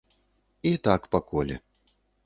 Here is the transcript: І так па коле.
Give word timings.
І 0.71 0.73
так 0.89 1.07
па 1.13 1.23
коле. 1.31 1.63